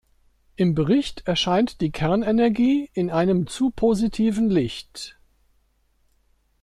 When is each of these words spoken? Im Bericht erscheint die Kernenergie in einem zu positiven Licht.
Im 0.55 0.73
Bericht 0.73 1.27
erscheint 1.27 1.79
die 1.79 1.91
Kernenergie 1.91 2.89
in 2.93 3.11
einem 3.11 3.45
zu 3.45 3.69
positiven 3.69 4.49
Licht. 4.49 5.15